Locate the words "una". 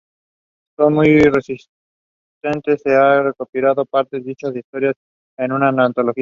5.51-5.69